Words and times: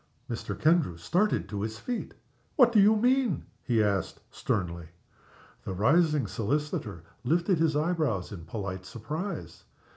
Mr. 0.27 0.59
Kendrew 0.59 0.97
started 0.97 1.47
to 1.47 1.61
his 1.61 1.77
feet. 1.77 2.15
"What 2.55 2.71
do 2.71 2.79
you 2.79 2.95
mean?" 2.95 3.45
he 3.61 3.83
asked, 3.83 4.19
sternly. 4.31 4.87
The 5.63 5.73
rising 5.75 6.25
solicitor 6.25 7.03
lifted 7.23 7.59
his 7.59 7.75
eyebrows 7.75 8.31
in 8.31 8.45
polite 8.45 8.83
surprise. 8.87 9.63